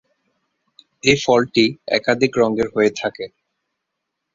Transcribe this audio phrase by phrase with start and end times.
[1.03, 1.65] এই ফলটি
[1.97, 3.25] একাধিক রঙের হয়ে থাকে।